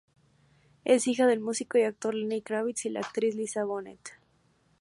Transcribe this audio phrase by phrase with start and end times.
[0.83, 4.13] Es hija del músico y actor Lenny Kravitz y la actriz Lisa Bonet.